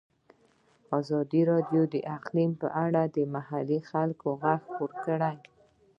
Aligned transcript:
ازادي 0.99 1.41
راډیو 1.51 1.83
د 1.93 1.95
اقلیم 2.15 2.51
په 2.61 2.67
اړه 2.85 3.01
د 3.15 3.17
محلي 3.35 3.79
خلکو 3.89 4.27
غږ 4.41 4.59
خپور 4.67 4.91
کړی. 5.05 5.35